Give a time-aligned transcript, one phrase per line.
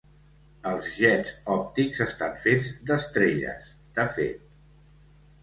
[0.69, 3.69] Els jets òptics estan fets d'estrelles,
[4.01, 4.43] de fet.